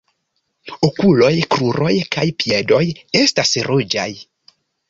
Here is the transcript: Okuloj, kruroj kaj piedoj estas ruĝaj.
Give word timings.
Okuloj, 0.87 1.29
kruroj 1.57 1.91
kaj 2.17 2.25
piedoj 2.45 2.83
estas 3.23 3.55
ruĝaj. 3.69 4.09